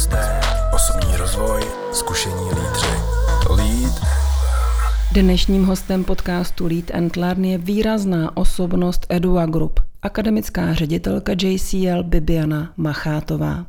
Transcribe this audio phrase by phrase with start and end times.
[0.00, 0.40] hosté,
[0.74, 1.62] osobní rozvoj,
[1.92, 2.86] zkušení lídři.
[3.50, 4.00] Lead
[5.12, 12.72] Dnešním hostem podcastu Lead and Learn je výrazná osobnost Edua Group, akademická ředitelka JCL Bibiana
[12.76, 13.66] Machátová.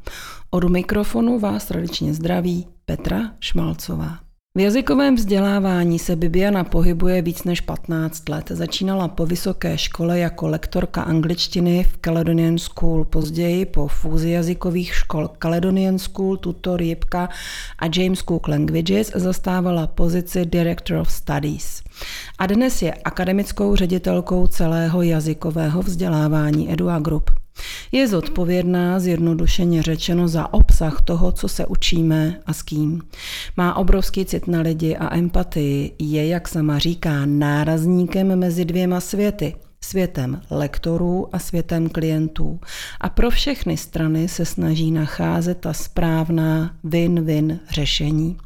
[0.50, 4.31] Od mikrofonu vás tradičně zdraví Petra Šmalcová.
[4.58, 8.50] V jazykovém vzdělávání se Bibiana pohybuje víc než 15 let.
[8.50, 15.30] Začínala po vysoké škole jako lektorka angličtiny v Caledonian School, později po fúzi jazykových škol
[15.42, 17.30] Caledonian School, tutor Jipka
[17.80, 21.84] a James Cook Languages zastávala pozici Director of Studies.
[22.40, 27.41] A dnes je akademickou ředitelkou celého jazykového vzdělávání Edua Group.
[27.92, 33.02] Je zodpovědná, zjednodušeně řečeno, za obsah toho, co se učíme a s kým.
[33.58, 35.92] Má obrovský cit na lidi a empatii.
[36.00, 42.60] Je, jak sama říká, nárazníkem mezi dvěma světy světem lektorů a světem klientů.
[43.02, 48.38] A pro všechny strany se snaží nacházet ta správná win-win řešení.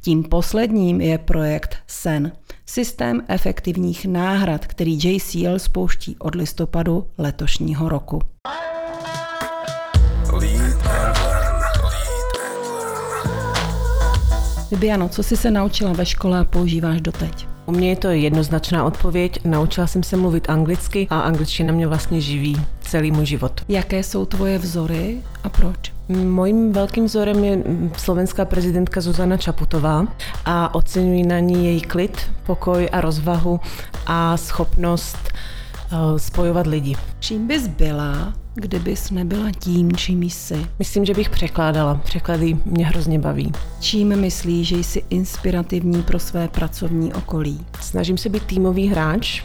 [0.00, 2.32] Tím posledním je projekt SEN,
[2.66, 8.20] systém efektivních náhrad, který JCL spouští od listopadu letošního roku.
[14.70, 17.51] Bibiano, co jsi se naučila ve škole a používáš doteď?
[17.72, 19.44] U mě je to jednoznačná odpověď.
[19.44, 23.60] Naučila jsem se mluvit anglicky a angličtina mě vlastně živí celý můj život.
[23.68, 25.92] Jaké jsou tvoje vzory a proč?
[26.08, 27.58] Mojím velkým vzorem je
[27.96, 30.06] slovenská prezidentka Zuzana Čaputová
[30.44, 33.60] a oceňuji na ní její klid, pokoj a rozvahu
[34.06, 36.96] a schopnost eh, spojovat lidi.
[37.20, 40.66] Čím bys byla, kdybys nebyla tím, čím jsi?
[40.78, 41.94] Myslím, že bych překládala.
[41.94, 43.52] Překlady mě hrozně baví.
[43.80, 47.66] Čím myslíš, že jsi inspirativní pro své pracovní okolí?
[47.80, 49.42] Snažím se být týmový hráč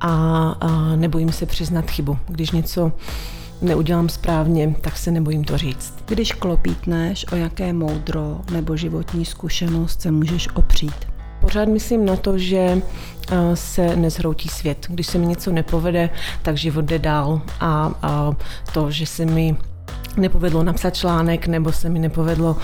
[0.00, 2.18] a, a nebojím se přiznat chybu.
[2.28, 2.92] Když něco
[3.62, 5.94] neudělám správně, tak se nebojím to říct.
[6.06, 11.15] Když klopítneš, o jaké moudro nebo životní zkušenost se můžeš opřít?
[11.46, 12.82] Pořád myslím na to, že
[13.54, 14.86] se nezhroutí svět.
[14.88, 16.10] Když se mi něco nepovede,
[16.42, 17.92] tak život jde dál a,
[18.72, 19.56] to, že se mi
[20.16, 22.56] nepovedlo napsat článek nebo se mi nepovedlo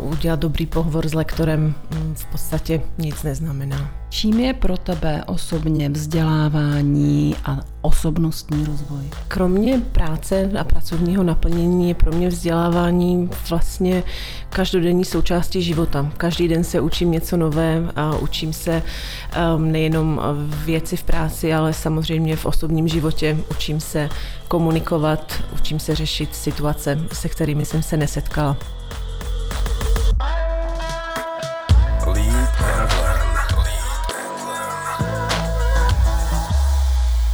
[0.00, 1.74] uh, udělat dobrý pohovor s lektorem,
[2.14, 3.90] v podstatě nic neznamená.
[4.08, 9.04] Čím je pro tebe osobně vzdělávání a osobnostní rozvoj?
[9.28, 14.02] Kromě práce a pracovního naplnění je pro mě vzdělávání vlastně
[14.48, 16.12] každodenní součástí života.
[16.16, 18.82] Každý den se učím něco nové a učím se
[19.56, 20.20] um, nejenom
[20.64, 23.36] věci v práci, ale samozřejmě v osobním životě.
[23.50, 24.08] Učím se
[24.48, 28.56] komunikovat, učím se řešit situace, se kterými jsem se nesetkala.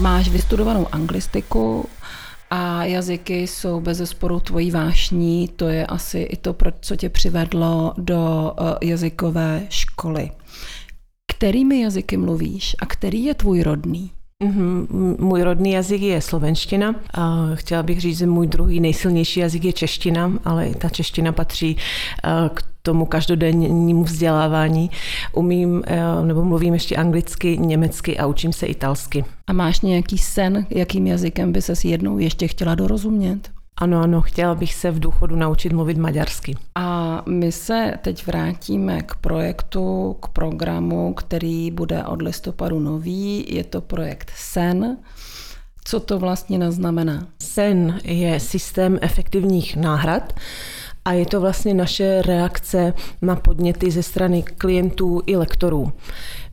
[0.01, 1.89] Máš vystudovanou anglistiku
[2.51, 7.95] a jazyky jsou bez zesporu tvojí vášní, to je asi i to, co tě přivedlo
[7.99, 10.31] do eh, jazykové školy.
[11.33, 14.11] Kterými jazyky mluvíš a který je tvůj rodný?
[14.45, 14.87] Mm-hmm.
[15.19, 16.95] Můj rodný jazyk je slovenština.
[17.15, 21.77] A chtěla bych říct, že můj druhý nejsilnější jazyk je čeština, ale ta čeština patří
[21.77, 24.91] eh, k tomu každodennímu vzdělávání.
[25.33, 29.25] Umím eh, nebo mluvím ještě anglicky, německy a učím se italsky.
[29.47, 33.51] A máš nějaký sen, jakým jazykem by ses jednou ještě chtěla dorozumět?
[33.77, 36.57] Ano, ano, chtěla bych se v důchodu naučit mluvit maďarsky.
[36.75, 43.45] A my se teď vrátíme k projektu, k programu, který bude od listopadu nový.
[43.49, 44.97] Je to projekt SEN.
[45.85, 47.27] Co to vlastně naznamená?
[47.43, 50.33] SEN je systém efektivních náhrad
[51.07, 55.93] a je to vlastně naše reakce na podněty ze strany klientů i lektorů.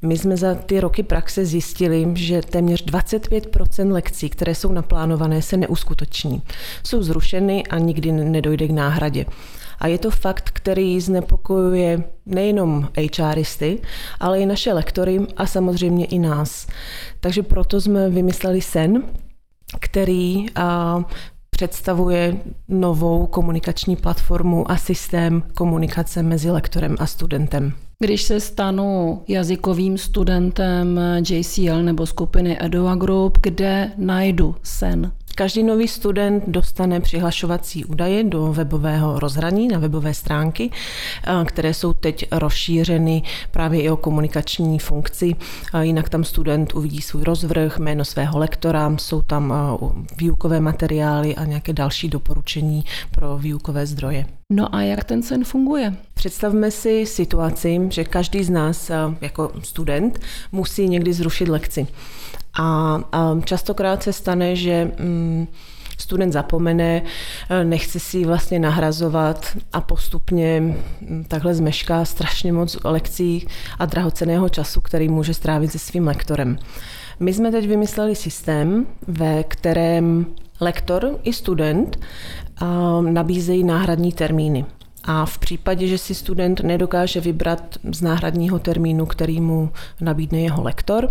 [0.02, 5.58] My jsme za ty roky praxe zjistili, že téměř 25% lekcí, které jsou naplánované, se
[5.58, 6.42] neuskuteční.
[6.84, 9.26] Jsou zrušeny a nikdy nedojde k náhradě.
[9.80, 13.80] A je to fakt, který znepokojuje nejenom HRisty,
[14.20, 16.68] ale i naše lektory a samozřejmě i nás.
[17.20, 19.04] Takže proto jsme vymysleli sen,
[19.80, 20.46] který
[21.68, 22.38] představuje
[22.68, 27.74] novou komunikační platformu a systém komunikace mezi lektorem a studentem.
[28.00, 31.00] Když se stanu jazykovým studentem
[31.30, 35.12] JCL nebo skupiny Edoa Group, kde najdu sen?
[35.36, 40.70] Každý nový student dostane přihlašovací údaje do webového rozhraní na webové stránky,
[41.24, 45.36] eh, které jsou teď rozšířeny právě i o komunikační funkci.
[45.82, 49.88] Jinak tam student uvidí svůj rozvrh, jméno svého lektora, jsou tam eh,
[50.18, 54.26] výukové materiály a nějaké další doporučení pro výukové zdroje.
[54.52, 55.96] No a jak ten sen funguje?
[56.14, 60.20] Představme si situaci, že každý z nás eh, jako student
[60.52, 61.88] musí někdy zrušit lekci.
[62.60, 63.00] A,
[63.44, 65.48] častokrát se stane, že mm,
[65.98, 67.02] student zapomene,
[67.50, 73.48] eh, nechce si vlastně nahrazovat a postupně hm, takhle zmešká strašně moc lekcí
[73.80, 76.58] a drahoceného času, který může strávit se svým lektorem.
[77.20, 80.26] My jsme teď vymysleli systém, ve kterém
[80.62, 82.00] lektor i student
[83.02, 84.66] nabízejí náhradní termíny.
[85.04, 89.70] A v případě, že si student nedokáže vybrat z náhradního termínu, který mu
[90.02, 91.10] nabídne jeho lektor,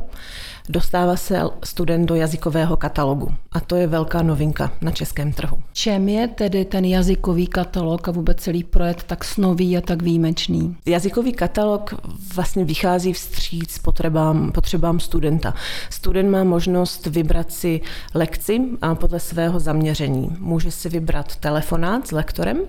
[0.69, 3.35] dostává se student do jazykového katalogu.
[3.53, 5.59] A to je velká novinka na českém trhu.
[5.73, 10.77] Čem je tedy ten jazykový katalog a vůbec celý projekt tak snový a tak výjimečný?
[10.87, 11.94] Jazykový katalog
[12.35, 15.55] vlastně vychází vstříc potřebám, potřebám studenta.
[15.91, 17.81] Student má možnost vybrat si
[18.15, 20.37] lekci a podle svého zaměření.
[20.39, 22.61] Může si vybrat telefonát s lektorem,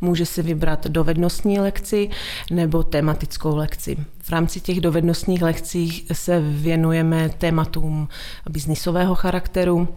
[0.00, 2.10] může si vybrat dovednostní lekci
[2.50, 3.96] nebo tematickou lekci.
[4.22, 8.08] V rámci těch dovednostních lekcí se věnujeme tématům
[8.50, 9.88] biznisového charakteru,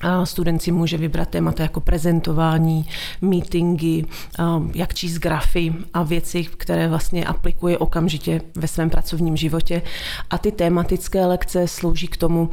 [0.00, 2.86] a student si může vybrat témata jako prezentování,
[3.20, 4.04] meetingy,
[4.74, 9.82] jak číst grafy a věci, které vlastně aplikuje okamžitě ve svém pracovním životě.
[10.30, 12.50] A ty tématické lekce slouží k tomu,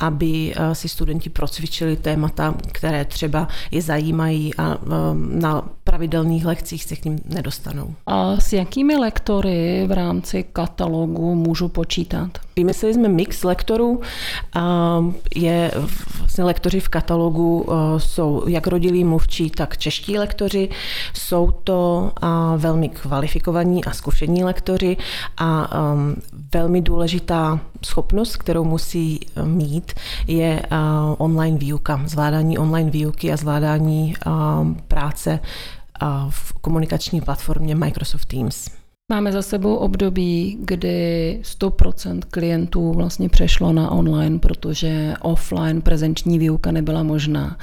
[0.00, 4.78] aby si studenti procvičili témata, které třeba je zajímají a
[5.14, 7.94] na pravidelných lekcích se k ním nedostanou.
[8.06, 12.38] A s jakými lektory v rámci katalogu můžu počítat?
[12.58, 14.00] Vymysleli jsme mix lektorů.
[15.34, 15.70] Je
[16.18, 17.66] vlastně lektoři v katalogu
[17.98, 20.68] jsou jak rodilí mluvčí, tak čeští lektoři.
[21.14, 22.12] Jsou to
[22.56, 24.96] velmi kvalifikovaní a zkušení lektoři
[25.36, 25.70] a
[26.54, 29.92] velmi důležitá schopnost, kterou musí mít,
[30.26, 30.62] je
[31.18, 34.14] online výuka, zvládání online výuky a zvládání
[34.88, 35.40] práce
[36.28, 38.77] v komunikační platformě Microsoft Teams.
[39.12, 46.72] Máme za sebou období, kdy 100% klientů vlastně přešlo na online, protože offline prezenční výuka
[46.72, 47.56] nebyla možná.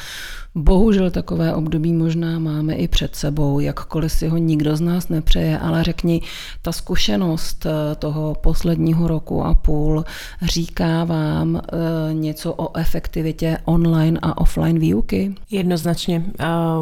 [0.55, 5.59] Bohužel takové období možná máme i před sebou, jakkoliv si ho nikdo z nás nepřeje,
[5.59, 6.21] ale řekni,
[6.61, 10.03] ta zkušenost eh, toho posledního roku a půl
[10.41, 15.35] říká vám eh, něco o efektivitě online a offline výuky?
[15.51, 16.23] Jednoznačně.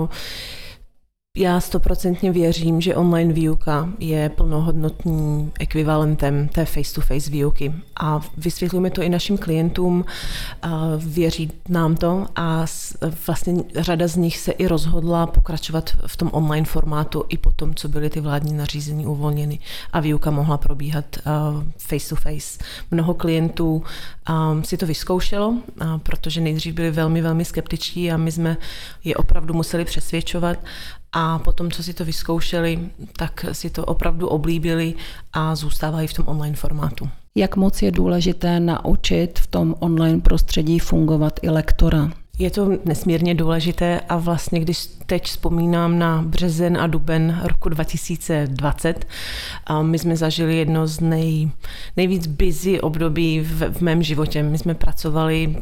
[0.02, 0.08] Uh...
[1.38, 7.74] Já stoprocentně věřím, že online výuka je plnohodnotným ekvivalentem té face-to-face výuky.
[8.00, 10.06] A vysvětlujeme to i našim klientům,
[10.98, 12.66] věří nám to a
[13.28, 17.76] vlastně řada z nich se i rozhodla pokračovat v tom online formátu i po tom,
[17.76, 19.60] co byly ty vládní nařízení uvolněny
[19.94, 21.06] a výuka mohla probíhat
[21.78, 22.64] face-to-face.
[22.92, 23.84] Mnoho klientů
[24.64, 25.58] si to vyzkoušelo,
[26.04, 28.58] protože nejdřív byli velmi, velmi skeptičtí a my jsme
[29.04, 30.58] je opravdu museli přesvědčovat
[31.14, 32.80] a potom, co si to vyzkoušeli,
[33.18, 34.94] tak si to opravdu oblíbili
[35.34, 37.10] a zůstávají v tom online formátu.
[37.36, 42.12] Jak moc je důležité naučit v tom online prostředí fungovat i lektora?
[42.40, 49.06] Je to nesmírně důležité a vlastně, když teď vzpomínám na březen a duben roku 2020,
[49.66, 51.52] a my jsme zažili jedno z nej,
[51.98, 54.44] nejvíc busy období v, v mém životě.
[54.44, 55.56] My jsme pracovali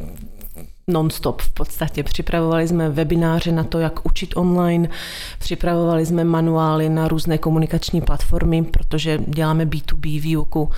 [0.88, 2.02] non-stop v podstatě.
[2.02, 4.88] Připravovali jsme webináře na to, jak učit online,
[5.38, 10.70] připravovali jsme manuály na různé komunikační platformy, protože děláme B2B výuku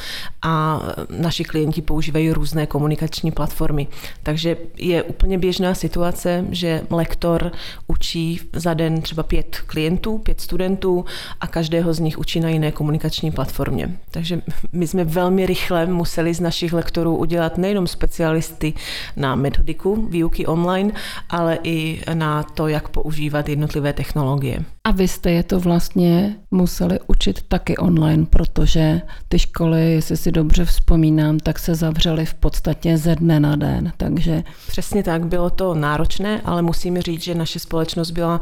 [0.43, 0.83] a
[1.19, 3.87] naši klienti používají různé komunikační platformy.
[4.23, 7.53] Takže je úplně běžná situace, že lektor
[7.87, 11.05] učí za den třeba pět klientů, pět studentů
[11.41, 13.97] a každého z nich učí na jiné komunikační platformě.
[14.11, 14.41] Takže
[14.73, 18.75] my jsme velmi rychle museli z našich lektorů udělat nejenom specialisty
[19.17, 20.93] na metodiku, výuky online,
[21.31, 24.59] ale i na to, jak používat jednotlivé technologie.
[24.85, 30.33] A vy jste je to vlastně museli učit taky online, protože ty školy, jestli si
[30.33, 33.93] dobře vzpomínám, tak se zavřely v podstatě ze dne na den.
[33.97, 34.43] Takže...
[34.67, 38.41] Přesně tak, bylo to náročné, ale musím říct, že naše společnost byla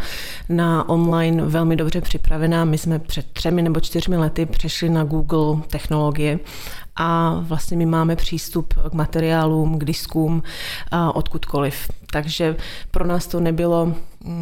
[0.49, 2.65] na online velmi dobře připravená.
[2.65, 6.39] My jsme před třemi nebo čtyřmi lety přešli na Google technologie
[6.97, 10.43] a vlastně my máme přístup k materiálům, k diskům
[11.15, 11.91] odkudkoliv.
[12.13, 12.57] Takže
[12.91, 13.95] pro nás to nebylo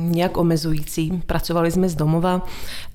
[0.09, 1.23] nějak omezující.
[1.27, 2.47] Pracovali jsme z domova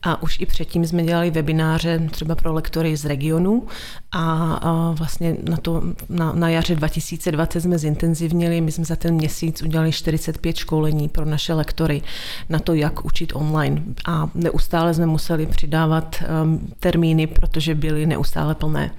[0.04, 3.68] a už i předtím jsme dělali webináře třeba pro lektory z regionu
[4.12, 9.14] a, a vlastně na, to, na, na jaře 2020 jsme zintenzivnili, my jsme za ten
[9.14, 12.02] měsíc udělali 45 školení pro naše lektory
[12.50, 18.56] na to, jak učit online a neustále jsme museli přidávat um, termíny, protože byly neustále
[18.56, 18.92] plné.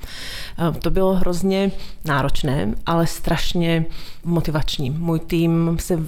[0.69, 1.71] Uh, to bylo hrozně
[2.05, 3.85] náročné, ale strašně
[4.25, 4.91] motivační.
[4.91, 5.99] Můj tým se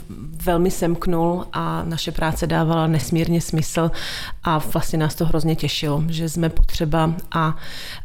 [0.45, 3.91] velmi semknul a naše práce dávala nesmírně smysl
[4.45, 7.57] a vlastně nás to hrozně těšilo, že jsme potřeba a,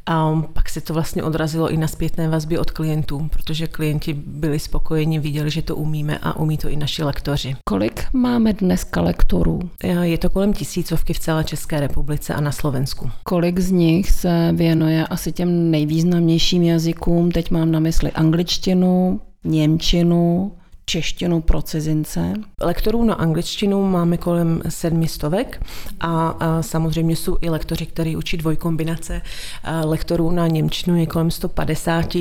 [0.05, 4.59] a pak se to vlastně odrazilo i na zpětné vazby od klientů, protože klienti byli
[4.59, 7.55] spokojeni, viděli, že to umíme a umí to i naši lektoři.
[7.69, 9.59] Kolik máme dneska lektorů?
[10.01, 13.11] Je to kolem tisícovky v celé České republice a na Slovensku.
[13.23, 17.31] Kolik z nich se věnuje asi těm nejvýznamnějším jazykům?
[17.31, 20.51] Teď mám na mysli angličtinu, němčinu,
[20.93, 22.33] češtinu pro cizince?
[22.61, 25.65] Lektorů na angličtinu máme kolem sedmi stovek
[25.99, 29.21] a, a samozřejmě jsou i lektoři, kteří učí dvojkombinace.
[29.63, 32.15] A lektorů na němčinu je kolem 150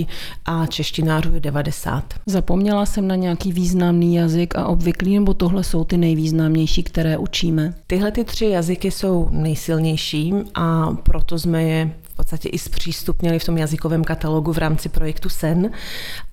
[0.44, 2.14] a češtinářů je 90.
[2.26, 7.74] Zapomněla jsem na nějaký významný jazyk a obvyklý, nebo tohle jsou ty nejvýznamnější, které učíme?
[7.86, 13.44] Tyhle ty tři jazyky jsou nejsilnější a proto jsme je v podstatě i zpřístupnili v
[13.44, 15.70] tom jazykovém katalogu v rámci projektu SEN.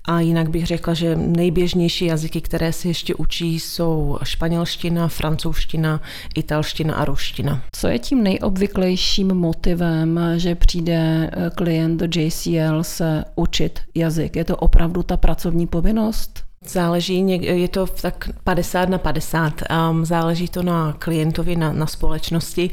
[0.04, 6.00] A jinak bych řekla, že nejběžnější jazyky, které se ještě učí, jsou španělština, francouzština,
[6.34, 7.62] italština a ruština.
[7.72, 14.36] Co je tím nejobvyklejším motivem, že přijde eh, klient do JCL se učit jazyk?
[14.36, 16.49] Je to opravdu ta pracovní povinnost?
[16.66, 19.62] Záleží, je to tak 50 na 50.
[19.90, 22.70] Um, záleží to na klientovi, na, na společnosti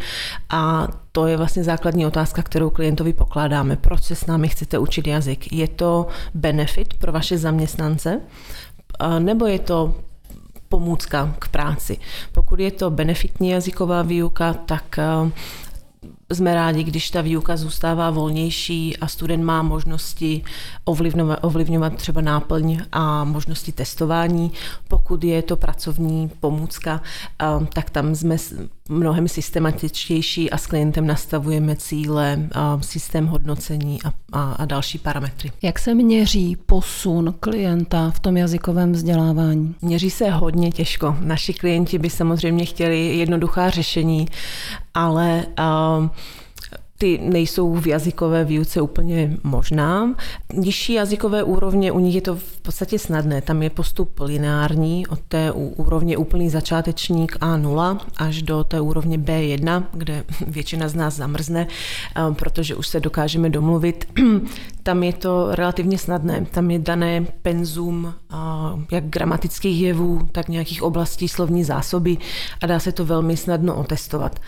[0.49, 3.75] a to je vlastně základní otázka, kterou klientovi pokládáme.
[3.75, 5.53] Proč se s námi chcete učit jazyk?
[5.53, 8.21] Je to benefit pro vaše zaměstnance?
[9.19, 9.95] Nebo je to
[10.69, 11.97] pomůcka k práci.
[12.31, 14.99] Pokud je to benefitní jazyková výuka, tak
[16.33, 20.43] jsme rádi, když ta výuka zůstává volnější a student má možnosti
[20.85, 24.51] ovlivňovat, ovlivňovat třeba náplň a možnosti testování.
[24.87, 27.01] Pokud je to pracovní pomůcka,
[27.73, 28.37] tak tam jsme
[28.89, 32.49] mnohem systematičtější a s klientem nastavujeme cíle,
[32.81, 35.51] systém hodnocení a, a, a další parametry.
[35.61, 39.75] Jak se měří posun klienta v tom jazykovém vzdělávání?
[39.81, 41.15] Měří se hodně těžko.
[41.19, 44.27] Naši klienti by samozřejmě chtěli jednoduchá řešení,
[44.97, 46.09] ale uh,
[46.97, 50.15] ty nejsou v jazykové výuce úplně možná.
[50.53, 53.41] Nižší jazykové úrovně, u nich je to v podstatě snadné.
[53.41, 59.83] Tam je postup lineární od té úrovně úplný začátečník A0 až do té úrovně B1,
[59.93, 61.67] kde většina z nás zamrzne,
[62.15, 64.07] eh, protože už se dokážeme domluvit.
[64.83, 66.45] Tam je to relativně snadné.
[66.51, 68.35] Tam je dané penzum eh,
[68.91, 72.17] jak gramatických jevů, tak nějakých oblastí slovní zásoby
[72.61, 74.39] a dá se to velmi snadno otestovat.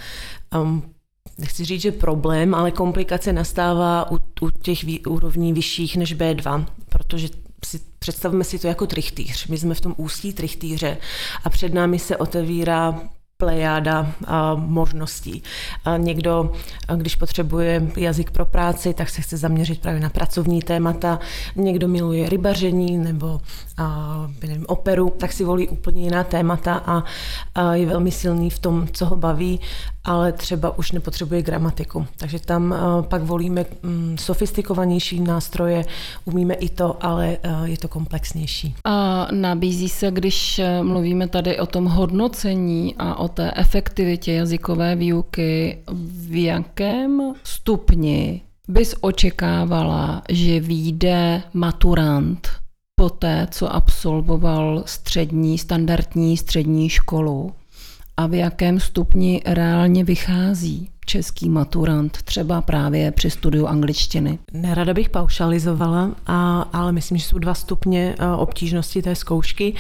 [1.40, 6.66] Nechci říct, že problém, ale komplikace nastává u, u těch vý, úrovní vyšších než B2,
[6.90, 7.30] protože
[7.66, 9.48] si, představme si to jako trichtýř.
[9.48, 10.98] My jsme v tom ústí trichtýře
[11.44, 13.02] a před námi se otevírá
[13.44, 14.12] plejáda
[14.56, 15.44] možností.
[15.98, 16.52] Někdo,
[16.96, 21.20] když potřebuje jazyk pro práci, tak se chce zaměřit právě na pracovní témata.
[21.56, 23.42] Někdo miluje rybaření nebo
[24.42, 27.04] nevím, operu, tak si volí úplně jiná témata a,
[27.74, 29.60] je velmi silný v tom, co ho baví,
[30.04, 32.06] ale třeba už nepotřebuje gramatiku.
[32.18, 35.86] Takže tam pak volíme mm, sofistikovanější nástroje,
[36.26, 38.76] umíme i to, ale je to komplexnější.
[38.86, 44.96] A nabízí se, když e, mluvíme tady o tom hodnocení a o té efektivitě jazykové
[44.96, 45.78] výuky,
[46.28, 52.50] v jakém stupni bys očekávala, že vyjde maturant
[52.96, 57.52] po té, co absolvoval střední, standardní střední školu
[58.18, 64.40] a v jakém stupni reálně vychází český maturant, třeba právě při studiu angličtiny?
[64.54, 69.74] Nerada bych paušalizovala, a, ale myslím, že jsou dva stupně obtížnosti té zkoušky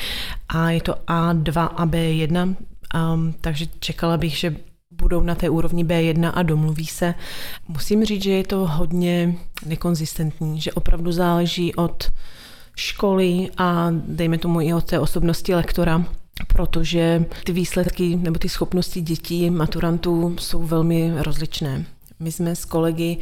[0.50, 2.56] a je to A2 a B1,
[2.96, 4.55] um, takže čekala bych, že
[4.91, 7.13] budou na té úrovni B1 a domluví se.
[7.67, 12.12] Musím říct, že je to hodně nekonzistentní, že opravdu záleží od
[12.75, 16.05] školy a dejme tomu i od té osobnosti lektora,
[16.48, 21.86] protože ty výsledky nebo ty schopnosti dětí, maturantů jsou velmi rozličné.
[22.21, 23.17] My jsme s kolegy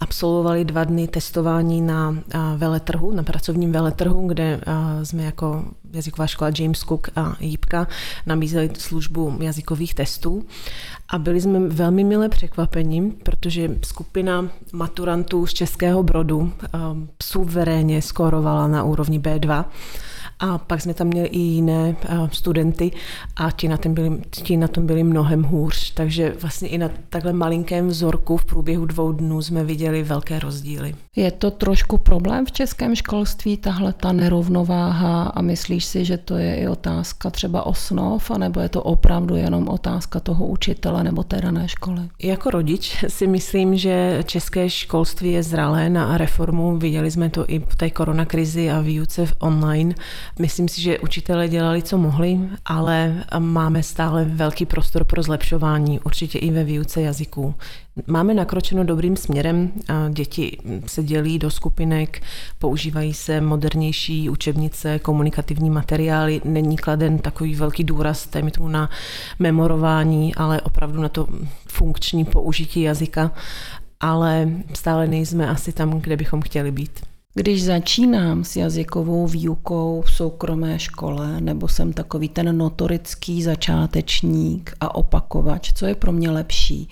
[0.00, 2.16] absolvovali dva dny testování na
[2.56, 4.60] veletrhu, na pracovním veletrhu, kde
[5.02, 7.88] jsme jako jazyková škola James Cook a Jípka
[8.26, 10.44] nabízeli službu jazykových testů.
[11.08, 16.52] A byli jsme velmi milé překvapení, protože skupina maturantů z Českého Brodu
[17.22, 19.64] suverénně skorovala na úrovni B2
[20.42, 21.96] a pak jsme tam měli i jiné
[22.32, 22.90] studenty
[23.36, 25.90] a ti na, tom byli, ti na tom byli mnohem hůř.
[25.94, 30.94] Takže vlastně i na takhle malinkém vzorku v průběhu dvou dnů jsme viděli velké rozdíly.
[31.16, 36.36] Je to trošku problém v českém školství, tahle ta nerovnováha a myslíš si, že to
[36.36, 41.40] je i otázka třeba osnov, anebo je to opravdu jenom otázka toho učitele nebo té
[41.40, 42.00] dané školy?
[42.22, 46.76] Jako rodič si myslím, že české školství je zralé na reformu.
[46.76, 49.94] Viděli jsme to i v té koronakrizi a výuce online
[50.38, 56.38] Myslím si, že učitelé dělali, co mohli, ale máme stále velký prostor pro zlepšování, určitě
[56.38, 57.54] i ve výuce jazyků.
[58.06, 59.72] Máme nakročeno dobrým směrem.
[60.10, 62.22] Děti se dělí do skupinek,
[62.58, 66.40] používají se modernější učebnice, komunikativní materiály.
[66.44, 68.90] Není kladen takový velký důraz tomu na
[69.38, 71.26] memorování, ale opravdu na to
[71.68, 73.30] funkční použití jazyka.
[74.00, 77.11] Ale stále nejsme asi tam, kde bychom chtěli být.
[77.34, 84.94] Když začínám s jazykovou výukou v soukromé škole, nebo jsem takový ten notorický začátečník a
[84.94, 86.88] opakovač, co je pro mě lepší?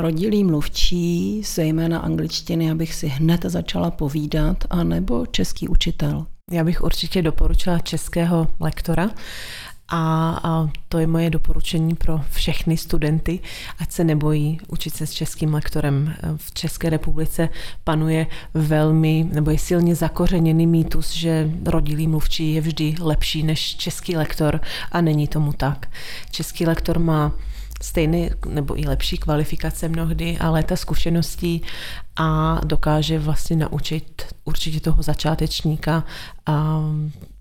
[0.00, 6.26] Rodilý mluvčí, zejména angličtiny, abych si hned začala povídat, anebo český učitel?
[6.50, 9.10] Já bych určitě doporučila českého lektora,
[9.92, 13.40] a, a to je moje doporučení pro všechny studenty,
[13.78, 16.14] ať se nebojí učit se s českým lektorem.
[16.36, 17.48] V České republice
[17.84, 24.16] panuje velmi, nebo je silně zakořeněný mýtus, že rodilý mluvčí je vždy lepší než český
[24.16, 24.60] lektor
[24.92, 25.88] a není tomu tak.
[26.30, 27.32] Český lektor má
[27.82, 31.62] stejné nebo i lepší kvalifikace mnohdy a léta zkušeností
[32.16, 36.04] a dokáže vlastně naučit určitě toho začátečníka
[36.46, 36.84] a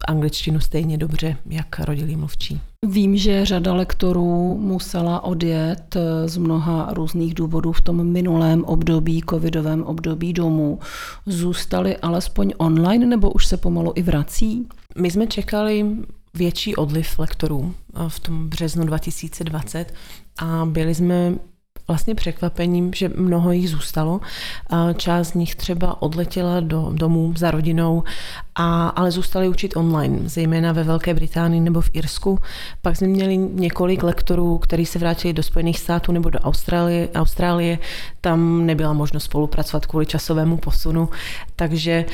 [0.07, 2.61] angličtinu stejně dobře, jak rodilý mluvčí.
[2.87, 9.83] Vím, že řada lektorů musela odjet z mnoha různých důvodů v tom minulém období, covidovém
[9.83, 10.79] období domů.
[11.25, 14.67] Zůstali alespoň online nebo už se pomalu i vrací?
[14.97, 15.85] My jsme čekali
[16.33, 17.75] větší odliv lektorů
[18.07, 19.93] v tom březnu 2020
[20.37, 21.35] a byli jsme
[21.87, 24.21] vlastně překvapením, že mnoho jich zůstalo.
[24.97, 28.03] Část z nich třeba odletěla do domů za rodinou,
[28.61, 32.39] a, ale zůstali učit online, zejména ve Velké Británii nebo v Irsku.
[32.81, 37.09] Pak jsme měli několik lektorů, kteří se vrátili do Spojených států nebo do Austrálie.
[37.15, 37.79] Austrálie.
[38.21, 41.09] Tam nebyla možnost spolupracovat kvůli časovému posunu,
[41.55, 42.05] takže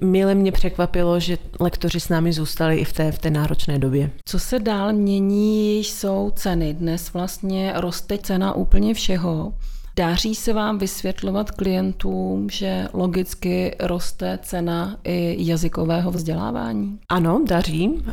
[0.00, 4.10] Mile mě překvapilo, že lektoři s námi zůstali i v té, v té náročné době.
[4.24, 6.74] Co se dál mění, jsou ceny.
[6.74, 9.52] Dnes vlastně roste cena úplně všeho.
[9.96, 16.98] Dáří se vám vysvětlovat klientům, že logicky roste cena i jazykového vzdělávání?
[17.08, 18.04] Ano, daří.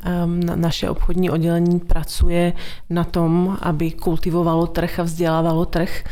[0.56, 2.54] Naše obchodní oddělení pracuje
[2.90, 6.04] na tom, aby kultivovalo trh a vzdělávalo trh.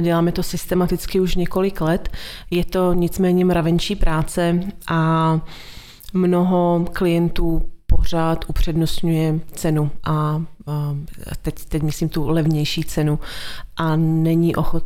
[0.00, 2.08] Děláme to systematicky už několik let.
[2.50, 5.40] Je to nicméně mravenčí práce a
[6.12, 10.42] mnoho klientů pořád upřednostňuje cenu a
[11.42, 13.18] teď, teď myslím tu levnější cenu
[13.76, 14.84] a není ochot,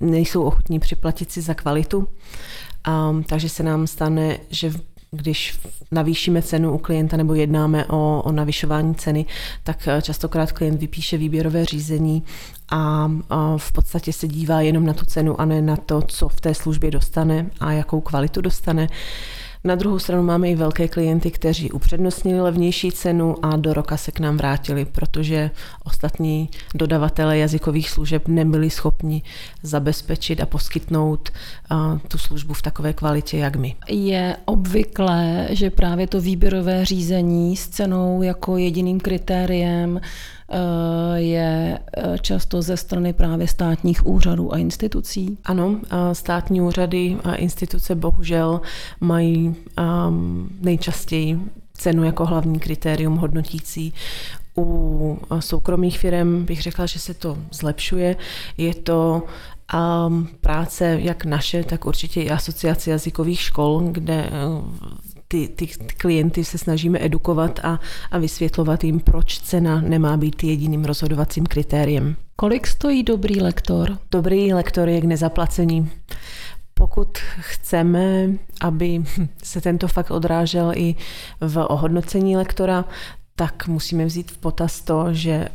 [0.00, 2.08] nejsou ochotní připlatit si za kvalitu.
[2.84, 4.72] A, takže se nám stane, že
[5.10, 5.58] když
[5.90, 9.26] navýšíme cenu u klienta nebo jednáme o, o navyšování ceny,
[9.62, 12.22] tak častokrát klient vypíše výběrové řízení
[12.70, 16.28] a, a v podstatě se dívá jenom na tu cenu a ne na to, co
[16.28, 18.88] v té službě dostane a jakou kvalitu dostane.
[19.66, 24.12] Na druhou stranu máme i velké klienty, kteří upřednostnili levnější cenu a do roka se
[24.12, 25.50] k nám vrátili, protože
[25.84, 29.22] ostatní dodavatelé jazykových služeb nebyli schopni
[29.62, 31.30] zabezpečit a poskytnout
[32.08, 33.74] tu službu v takové kvalitě, jak my.
[33.88, 40.00] Je obvyklé, že právě to výběrové řízení s cenou jako jediným kritériem
[41.14, 45.38] je eh, často ze strany právě státních úřadů a institucí?
[45.44, 45.80] Ano,
[46.12, 48.60] státní úřady a instituce bohužel
[49.00, 51.40] mají ehm, nejčastěji
[51.72, 53.94] cenu jako hlavní kritérium hodnotící.
[54.58, 58.16] U soukromých firm bych řekla, že se to zlepšuje.
[58.56, 59.22] Je to
[59.74, 64.30] um, práce jak naše, tak určitě i asociace jazykových škol, kde
[65.28, 70.84] ty, ty klienty se snažíme edukovat a, a vysvětlovat jim, proč cena nemá být jediným
[70.84, 72.16] rozhodovacím kritériem.
[72.36, 73.98] Kolik stojí dobrý lektor?
[74.10, 75.90] Dobrý lektor je k nezaplacení.
[76.74, 78.28] Pokud chceme,
[78.60, 79.04] aby
[79.42, 80.94] se tento fakt odrážel i
[81.40, 82.84] v ohodnocení lektora,
[83.36, 85.48] tak musíme vzít v potaz to, že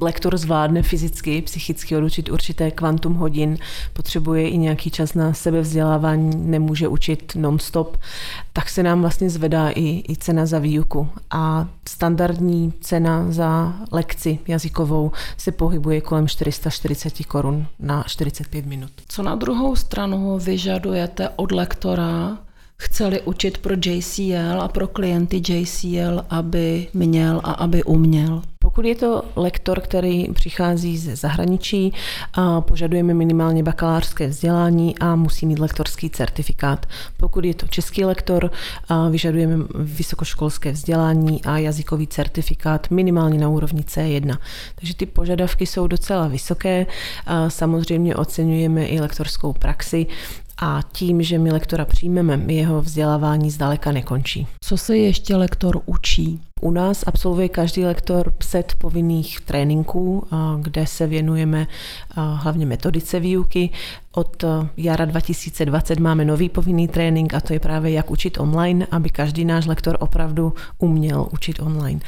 [0.00, 3.58] lektor zvládne fyzicky, psychicky odučit určité kvantum hodin,
[3.92, 7.96] potřebuje i nějaký čas na sebevzdělávání, nemůže učit non-stop,
[8.52, 11.08] tak se nám vlastně zvedá i, i cena za výuku.
[11.30, 18.90] A standardní cena za lekci jazykovou se pohybuje kolem 440 korun na 45 minut.
[19.08, 22.38] Co na druhou stranu vyžadujete od lektora,
[22.82, 28.42] chceli učit pro JCL a pro klienty JCL, aby měl a aby uměl?
[28.58, 31.92] Pokud je to lektor, který přichází ze zahraničí,
[32.60, 36.86] požadujeme minimálně bakalářské vzdělání a musí mít lektorský certifikát.
[37.16, 38.50] Pokud je to český lektor,
[39.10, 44.38] vyžadujeme vysokoškolské vzdělání a jazykový certifikát minimálně na úrovni C1.
[44.74, 46.86] Takže ty požadavky jsou docela vysoké.
[47.48, 50.06] Samozřejmě oceňujeme i lektorskou praxi
[50.60, 54.46] a tím, že my lektora přijmeme, jeho vzdělávání zdaleka nekončí.
[54.64, 56.40] Co se ještě lektor učí?
[56.60, 60.26] U nás absolvuje každý lektor set povinných tréninků,
[60.60, 61.66] kde se věnujeme
[62.34, 63.70] hlavně metodice výuky.
[64.12, 64.44] Od
[64.76, 69.44] jara 2020 máme nový povinný trénink a to je právě jak učit online, aby každý
[69.44, 72.00] náš lektor opravdu uměl učit online.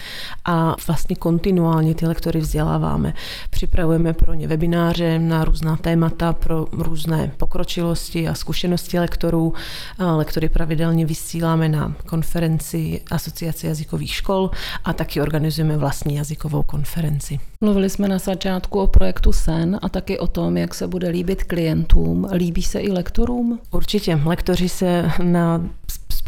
[0.44, 3.14] A vlastně kontinuálně ty lektory vzděláváme.
[3.50, 9.54] Připravujeme pro ně webináře na různá témata, pro různé pokročilosti a zkušenosti lektorů.
[9.98, 14.50] Lektory pravidelně vysíláme na konferenci Asociace jazykových škol
[14.84, 17.40] a taky organizujeme vlastní jazykovou konferenci.
[17.64, 21.44] Mluvili jsme na začátku o projektu SEN a taky o tom, jak se bude líbit
[21.44, 22.28] klientům.
[22.32, 23.58] Líbí se i lektorům?
[23.70, 24.20] Určitě.
[24.24, 25.68] Lektoři se na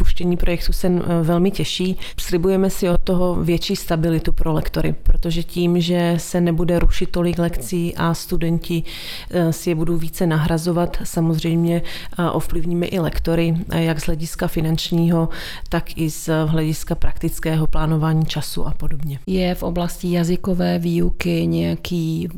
[0.03, 1.97] spuštění projektu se eh, velmi těší.
[2.21, 7.39] Slibujeme si od toho větší stabilitu pro lektory, protože tím, že se nebude rušit tolik
[7.39, 8.83] lekcí a studenti
[9.31, 11.83] eh, si je budou více nahrazovat, samozřejmě
[12.19, 15.29] eh, ovlivníme i lektory, jak z hlediska finančního,
[15.69, 19.19] tak i z hlediska praktického plánování času a podobně.
[19.27, 22.29] Je v oblasti jazykové výuky nějaký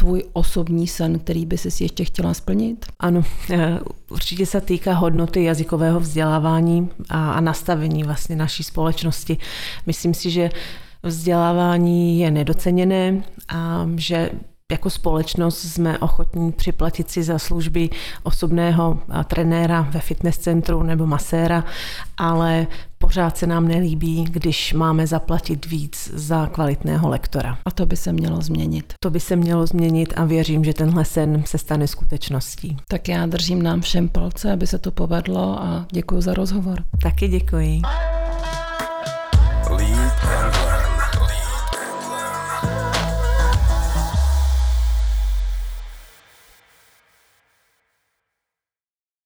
[0.00, 2.86] tvůj osobní sen, který by si ještě chtěla splnit?
[2.98, 3.78] Ano, eh,
[4.10, 9.38] určitě se týká hodnoty jazykového vzdělávání a, a nastavení vlastně naší společnosti.
[9.86, 10.50] Myslím si, že
[11.02, 14.30] vzdělávání je nedoceněné a že
[14.72, 17.90] jako společnost jsme ochotní připlatit si za služby
[18.22, 21.64] osobného trenéra ve fitness centru nebo maséra,
[22.16, 22.66] ale
[22.98, 27.58] pořád se nám nelíbí, když máme zaplatit víc za kvalitného lektora.
[27.64, 28.92] A to by se mělo změnit.
[29.00, 32.76] To by se mělo změnit a věřím, že tenhle sen se stane skutečností.
[32.88, 36.84] Tak já držím nám všem palce, aby se to povedlo a děkuji za rozhovor.
[37.02, 37.82] Taky děkuji.